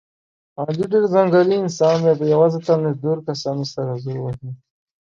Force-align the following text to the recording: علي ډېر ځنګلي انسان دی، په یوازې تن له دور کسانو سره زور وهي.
علي 0.61 0.85
ډېر 0.91 1.03
ځنګلي 1.13 1.55
انسان 1.59 1.97
دی، 2.03 2.13
په 2.19 2.25
یوازې 2.33 2.59
تن 2.65 2.79
له 2.85 2.91
دور 3.03 3.17
کسانو 3.27 3.63
سره 3.73 3.91
زور 4.03 4.17
وهي. 4.21 4.51